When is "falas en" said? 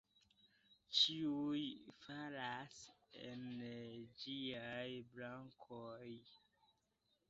2.07-3.47